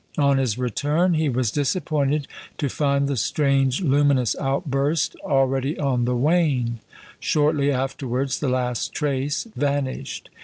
On 0.17 0.39
his 0.39 0.57
return 0.57 1.13
he 1.13 1.29
was 1.29 1.51
disappointed 1.51 2.27
to 2.57 2.69
find 2.69 3.07
the 3.07 3.15
strange 3.15 3.81
luminous 3.83 4.35
outburst 4.39 5.15
already 5.23 5.77
on 5.77 6.05
the 6.05 6.15
wane; 6.15 6.79
shortly 7.19 7.71
afterwards 7.71 8.39
the 8.39 8.49
last 8.49 8.93
trace 8.93 9.43
vanished. 9.55 10.31